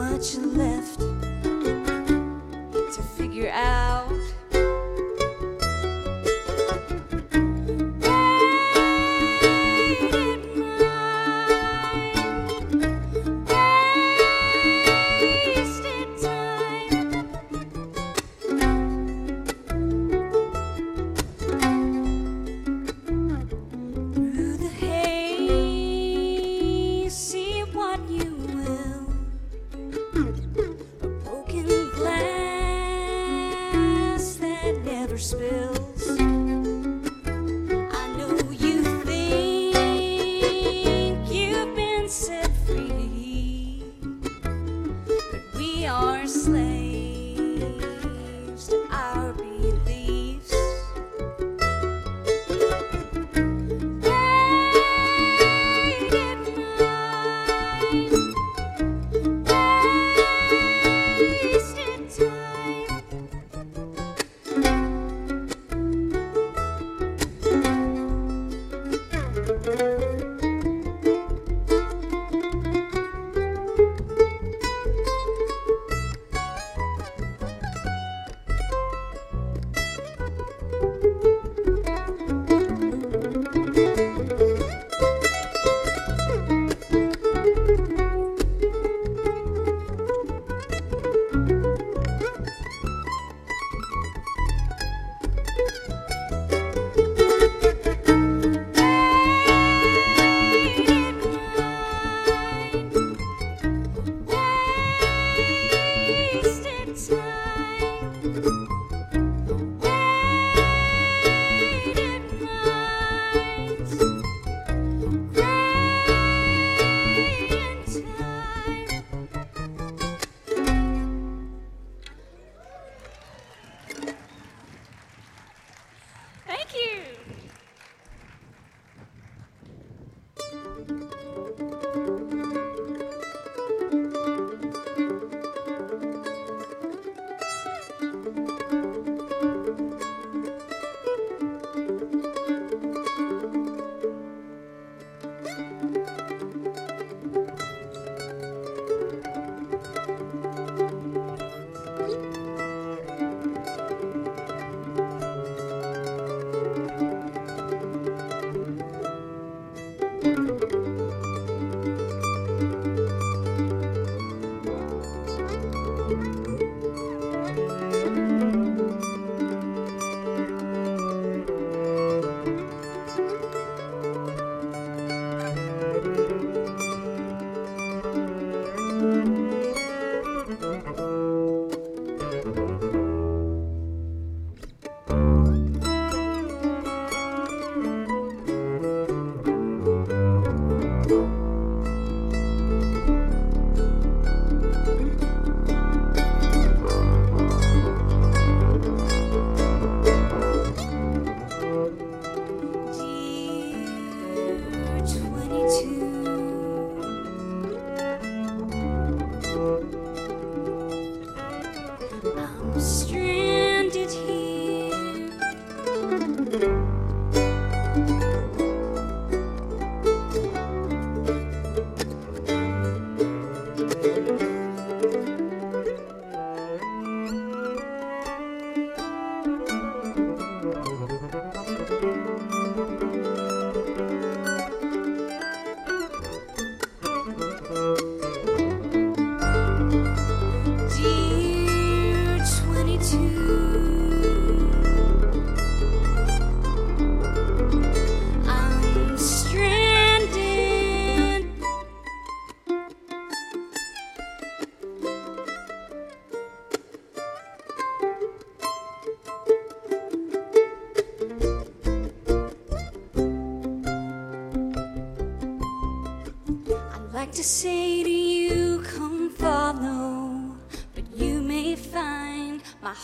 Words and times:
much 0.00 0.36
left 0.36 1.09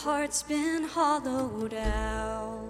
heart's 0.03 0.43
been 0.43 0.83
hollowed 0.83 1.73
out. 1.73 2.69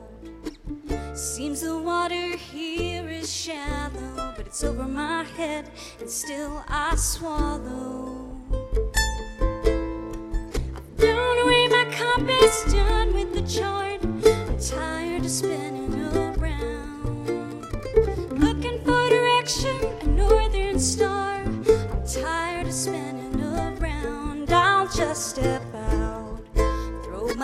Seems 1.13 1.59
the 1.59 1.77
water 1.77 2.37
here 2.37 3.09
is 3.09 3.29
shallow, 3.29 4.33
but 4.37 4.47
it's 4.47 4.63
over 4.63 4.83
my 4.83 5.23
head, 5.23 5.69
and 5.99 6.09
still 6.09 6.63
I 6.69 6.95
swallow. 6.95 8.33
I've 10.73 10.97
thrown 10.97 11.37
away 11.43 11.67
my 11.67 11.85
compass, 11.91 12.63
done 12.71 13.13
with 13.13 13.33
the 13.33 13.41
chart. 13.41 13.86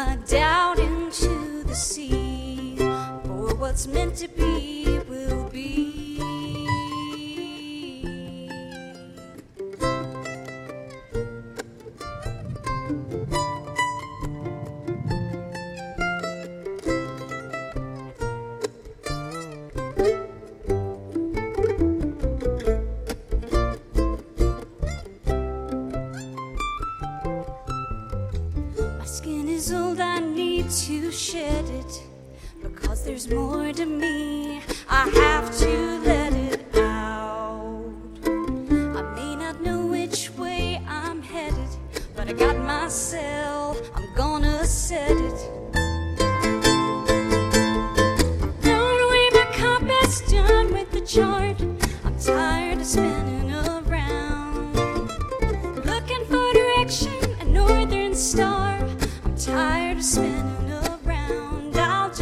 My 0.06 0.16
doubt 0.28 0.80
into 0.80 1.64
the 1.64 1.76
sea. 1.76 2.76
For 2.78 3.56
what's 3.56 3.88
meant 3.88 4.16
to 4.18 4.28
be 4.28 4.73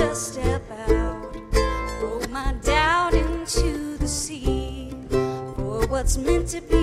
just 0.02 0.34
step 0.34 0.64
out, 0.90 1.32
throw 2.00 2.20
my 2.30 2.54
doubt 2.64 3.14
into 3.14 3.98
the 4.00 4.08
sea. 4.08 4.90
For 5.10 5.86
what's 5.88 6.18
meant 6.18 6.48
to 6.50 6.62
be 6.62 6.81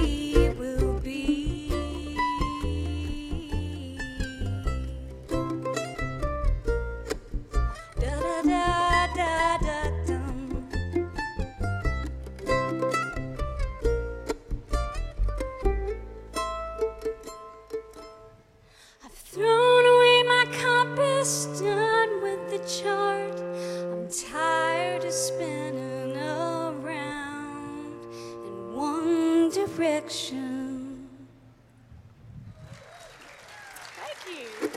you. 34.30 34.70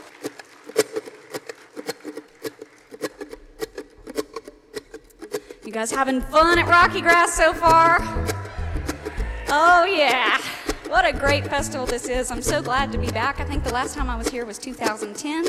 You 5.64 5.72
guys 5.72 5.90
having 5.90 6.20
fun 6.20 6.58
at 6.58 6.66
RockyGrass 6.66 7.28
so 7.28 7.52
far? 7.52 7.98
Oh, 9.48 9.84
yeah. 9.84 10.38
What 10.88 11.06
a 11.06 11.12
great 11.12 11.46
festival 11.46 11.86
this 11.86 12.08
is. 12.08 12.30
I'm 12.30 12.42
so 12.42 12.60
glad 12.60 12.92
to 12.92 12.98
be 12.98 13.10
back. 13.10 13.40
I 13.40 13.44
think 13.44 13.64
the 13.64 13.72
last 13.72 13.94
time 13.94 14.10
I 14.10 14.16
was 14.16 14.28
here 14.28 14.44
was 14.44 14.58
2010. 14.58 15.46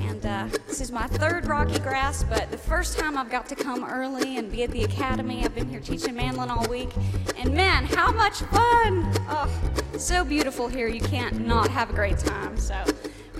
And 0.00 0.24
uh, 0.24 0.48
this 0.66 0.80
is 0.80 0.90
my 0.90 1.06
third 1.06 1.44
RockyGrass, 1.44 2.28
but 2.28 2.50
the 2.50 2.58
first 2.58 2.98
time 2.98 3.18
I've 3.18 3.30
got 3.30 3.48
to 3.48 3.54
come 3.54 3.84
early 3.84 4.38
and 4.38 4.50
be 4.50 4.62
at 4.62 4.70
the 4.70 4.84
academy. 4.84 5.44
I've 5.44 5.54
been 5.54 5.68
here 5.68 5.80
teaching 5.80 6.14
mandolin 6.14 6.50
all 6.50 6.66
week. 6.68 6.90
And 7.36 7.52
man, 7.54 7.84
how 7.84 8.12
much 8.12 8.38
fun! 8.40 9.12
Oh, 9.28 9.50
so 9.98 10.24
beautiful 10.24 10.68
here. 10.68 10.88
You 10.88 11.00
can't 11.00 11.46
not 11.46 11.68
have 11.70 11.90
a 11.90 11.92
great 11.92 12.18
time. 12.18 12.56
So 12.56 12.82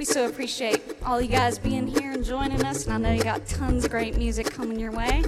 we 0.01 0.07
so 0.07 0.27
appreciate 0.27 0.81
all 1.05 1.21
you 1.21 1.29
guys 1.29 1.59
being 1.59 1.87
here 1.87 2.13
and 2.13 2.25
joining 2.25 2.65
us. 2.65 2.87
And 2.87 2.95
I 2.95 2.97
know 2.97 3.15
you 3.15 3.23
got 3.23 3.45
tons 3.47 3.85
of 3.85 3.91
great 3.91 4.17
music 4.17 4.51
coming 4.51 4.81
your 4.81 4.93
way. 4.93 5.23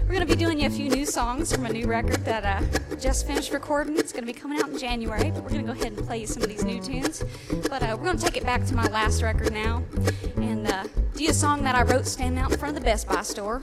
We're 0.00 0.14
going 0.14 0.20
to 0.20 0.26
be 0.26 0.36
doing 0.36 0.58
you 0.58 0.68
a 0.68 0.70
few 0.70 0.88
new 0.88 1.04
songs 1.04 1.52
from 1.52 1.66
a 1.66 1.68
new 1.70 1.86
record 1.86 2.24
that 2.24 2.42
uh, 2.42 2.96
just 2.96 3.26
finished 3.26 3.52
recording. 3.52 3.98
It's 3.98 4.10
going 4.10 4.26
to 4.26 4.32
be 4.32 4.38
coming 4.38 4.58
out 4.58 4.70
in 4.70 4.78
January, 4.78 5.30
but 5.30 5.42
we're 5.42 5.50
going 5.50 5.66
to 5.66 5.74
go 5.74 5.78
ahead 5.78 5.92
and 5.92 6.06
play 6.06 6.22
you 6.22 6.26
some 6.26 6.42
of 6.42 6.48
these 6.48 6.64
new 6.64 6.80
tunes. 6.80 7.22
But 7.68 7.82
uh, 7.82 7.94
we're 7.98 8.06
going 8.06 8.16
to 8.16 8.24
take 8.24 8.38
it 8.38 8.44
back 8.44 8.64
to 8.68 8.74
my 8.74 8.86
last 8.86 9.20
record 9.20 9.52
now 9.52 9.82
and 10.36 10.66
uh, 10.66 10.84
do 11.14 11.28
a 11.28 11.34
song 11.34 11.62
that 11.64 11.74
I 11.74 11.82
wrote 11.82 12.06
standing 12.06 12.38
out 12.38 12.52
in 12.52 12.58
front 12.58 12.74
of 12.74 12.82
the 12.82 12.86
Best 12.86 13.06
Buy 13.06 13.20
store. 13.20 13.60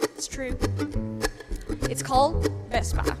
It's 0.00 0.28
true. 0.28 0.56
It's 1.90 2.04
called 2.04 2.70
Best 2.70 2.94
Buy. 2.94 3.16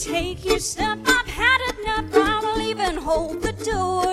Take 0.00 0.46
your 0.46 0.58
stuff, 0.58 0.98
I've 1.04 1.26
had 1.26 1.74
enough. 1.78 2.14
I 2.14 2.40
will 2.40 2.62
even 2.62 2.96
hold 2.96 3.42
the 3.42 3.52
door. 3.52 4.09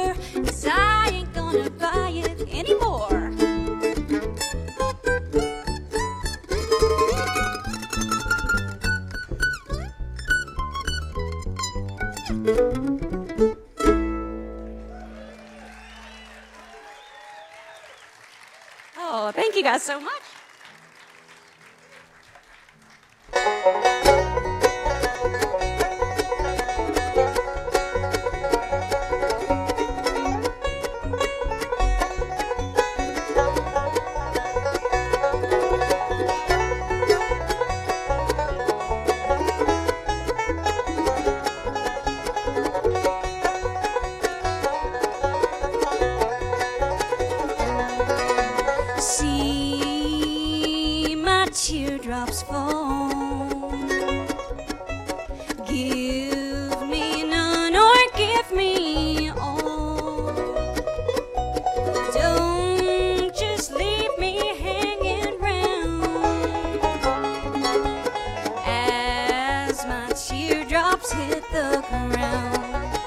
Hit 71.25 71.43
the 71.51 71.83
ground. 71.89 72.97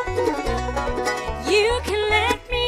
You 1.48 1.80
can 1.84 2.02
let 2.10 2.38
me 2.50 2.59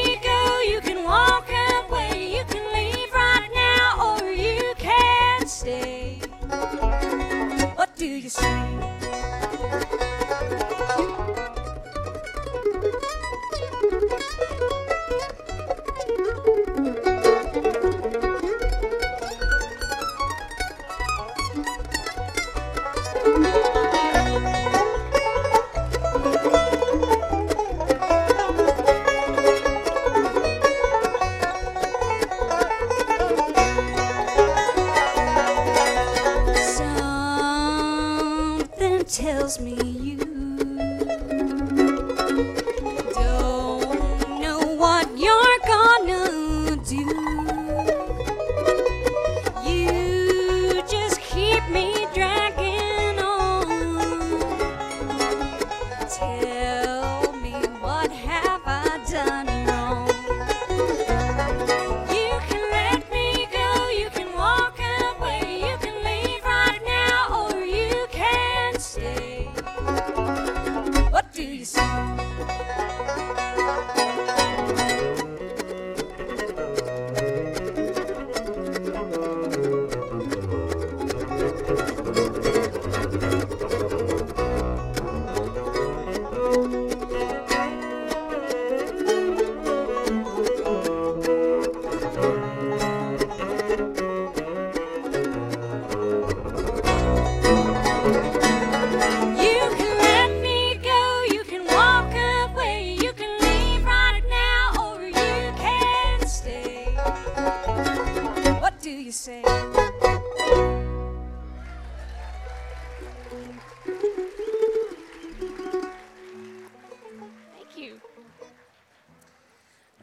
tells 39.13 39.59
me 39.59 39.75
you 40.01 40.12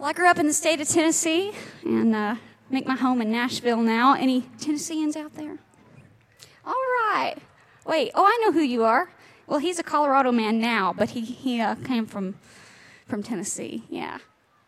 Well, 0.01 0.09
I 0.09 0.15
grew 0.15 0.31
up 0.31 0.39
in 0.39 0.47
the 0.47 0.55
state 0.55 0.81
of 0.81 0.89
Tennessee 0.89 1.53
and 1.85 2.15
uh, 2.15 2.37
make 2.71 2.87
my 2.87 2.95
home 2.97 3.21
in 3.21 3.31
Nashville 3.31 3.83
now. 3.83 4.15
Any 4.15 4.47
Tennesseans 4.59 5.15
out 5.15 5.35
there? 5.35 5.59
All 6.65 6.73
right. 6.73 7.35
Wait. 7.85 8.11
Oh, 8.15 8.25
I 8.25 8.39
know 8.43 8.51
who 8.51 8.63
you 8.63 8.83
are. 8.83 9.11
Well, 9.47 9.59
he's 9.59 9.79
a 9.79 9.83
Colorado 9.83 10.33
man 10.33 10.59
now, 10.59 10.95
but 10.97 11.11
he 11.11 11.21
he 11.21 11.61
uh, 11.61 11.75
came 11.75 12.07
from 12.07 12.37
from 13.09 13.23
Tennessee. 13.23 13.83
Yeah, 13.91 14.17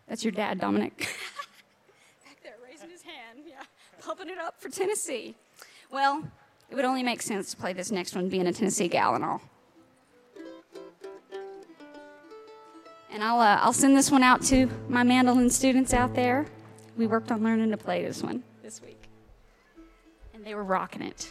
that's 0.07 0.23
your 0.23 0.33
dad, 0.33 0.61
Dominic. 0.61 0.99
Back 2.27 2.43
there, 2.43 2.57
raising 2.63 2.91
his 2.91 3.01
hand. 3.01 3.39
Yeah, 3.49 3.63
pumping 4.05 4.29
it 4.29 4.37
up 4.37 4.61
for 4.61 4.69
Tennessee. 4.69 5.35
Well, 5.91 6.25
it 6.69 6.75
would 6.75 6.85
only 6.85 7.03
make 7.03 7.23
sense 7.23 7.53
to 7.53 7.57
play 7.57 7.73
this 7.73 7.91
next 7.91 8.15
one, 8.15 8.29
being 8.29 8.47
a 8.47 8.53
Tennessee 8.53 8.89
gal 8.89 9.15
and 9.15 9.25
all. 9.25 9.41
And 13.13 13.23
I'll 13.23 13.41
uh, 13.41 13.59
I'll 13.61 13.75
send 13.75 13.95
this 13.95 14.11
one 14.11 14.23
out 14.23 14.43
to 14.45 14.71
my 14.89 15.03
mandolin 15.03 15.51
students 15.51 15.93
out 15.93 16.15
there. 16.15 16.47
We 16.97 17.07
worked 17.07 17.31
on 17.31 17.45
learning 17.45 17.71
to 17.71 17.77
play 17.77 18.03
this 18.03 18.23
one 18.23 18.43
this 18.63 18.81
week, 18.81 19.07
and 20.33 20.43
they 20.45 20.55
were 20.55 20.65
rocking 20.65 21.03
it. 21.03 21.31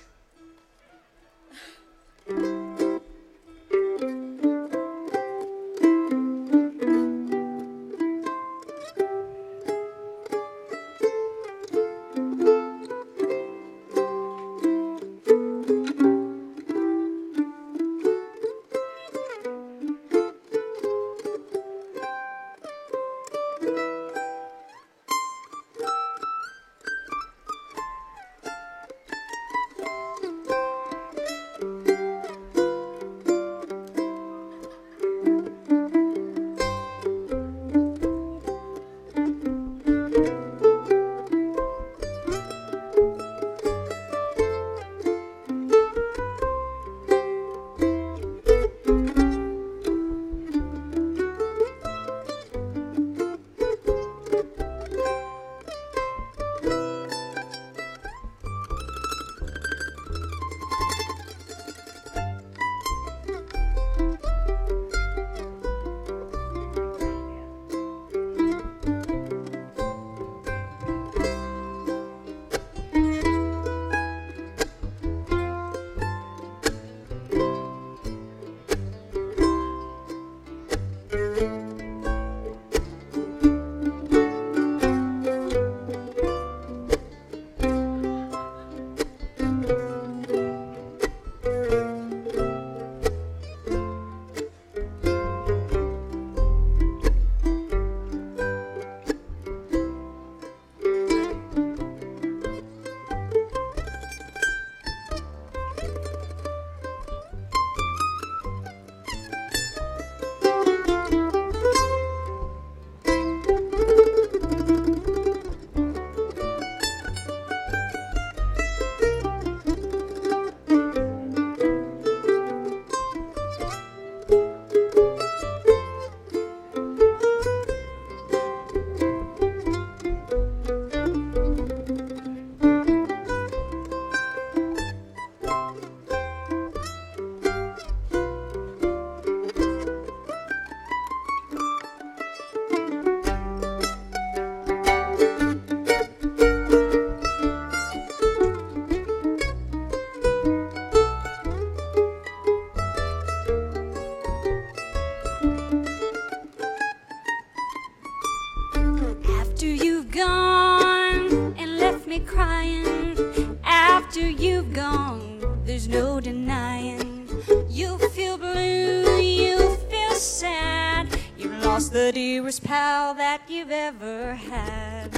Gone, 164.73 165.61
there's 165.65 165.87
no 165.87 166.19
denying. 166.19 167.27
You 167.69 167.97
feel 168.09 168.37
blue, 168.37 169.19
you 169.19 169.75
feel 169.89 170.13
sad. 170.13 171.07
You've 171.37 171.63
lost 171.63 171.91
the 171.93 172.11
dearest 172.13 172.63
pal 172.63 173.13
that 173.15 173.41
you've 173.49 173.71
ever 173.71 174.35
had. 174.35 175.11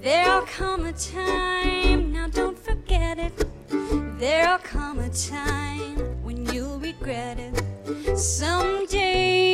There'll 0.00 0.46
come 0.46 0.86
a 0.86 0.92
time, 0.92 2.12
now 2.12 2.28
don't 2.28 2.58
forget 2.58 3.18
it. 3.18 3.32
There'll 4.18 4.58
come 4.58 4.98
a 4.98 5.10
time 5.10 5.96
when 6.22 6.46
you'll 6.52 6.78
regret 6.78 7.38
it. 7.38 8.16
Someday 8.18 9.47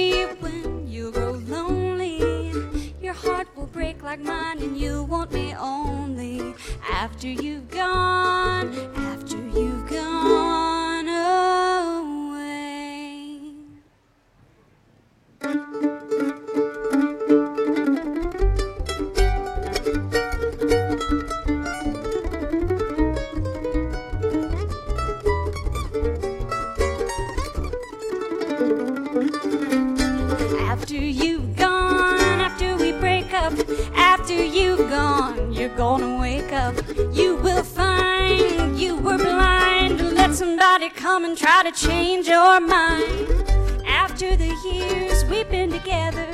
will 3.65 3.71
break 3.71 4.03
like 4.03 4.21
mine 4.21 4.59
and 4.63 4.77
you 4.77 5.05
want 5.05 5.33
me 5.33 5.55
only. 5.55 6.55
After 6.91 7.29
you've 7.29 7.71
gone, 7.71 8.75
after 8.95 9.39
you've 9.39 9.89
gone 9.89 10.74
come 41.05 41.27
and 41.27 41.37
try 41.37 41.63
to 41.63 41.71
change 41.71 42.27
your 42.27 42.59
mind. 42.61 43.29
After 43.87 44.35
the 44.37 44.55
years 44.65 45.23
we've 45.27 45.51
been 45.51 45.71
together, 45.71 46.25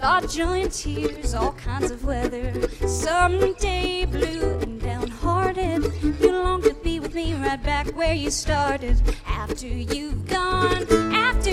thought, 0.00 0.28
joy, 0.28 0.62
and 0.62 0.72
tears, 0.72 1.32
all 1.32 1.52
kinds 1.52 1.92
of 1.92 2.04
weather. 2.04 2.68
Someday, 2.88 4.04
blue 4.04 4.58
and 4.62 4.80
downhearted, 4.80 5.92
you 6.20 6.32
long 6.32 6.60
to 6.62 6.74
be 6.82 6.98
with 6.98 7.14
me 7.14 7.34
right 7.34 7.62
back 7.62 7.86
where 7.96 8.14
you 8.14 8.32
started. 8.32 9.00
After 9.28 9.68
you've 9.68 10.26
gone, 10.26 10.82
after 11.14 11.43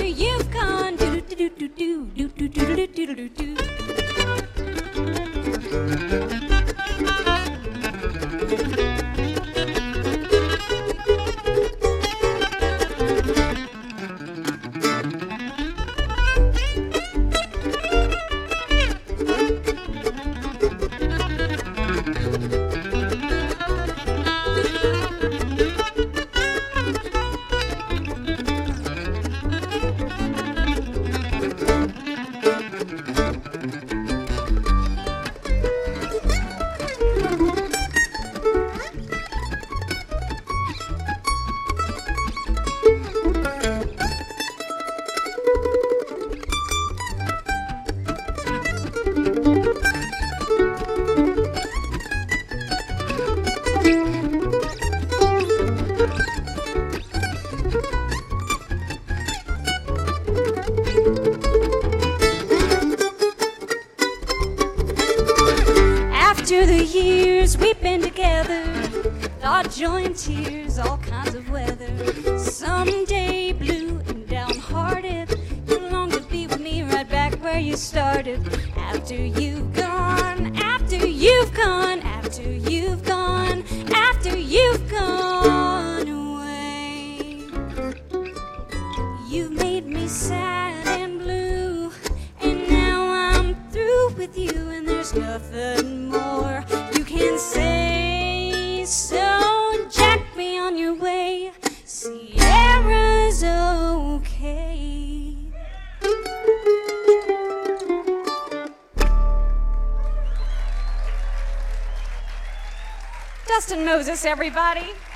Thanks, 114.22 114.32
everybody. 114.34 115.11